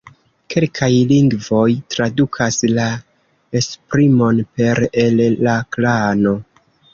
[0.51, 2.87] Kelkaj lingvoj tradukas la
[3.61, 6.35] esprimon per "el la klano".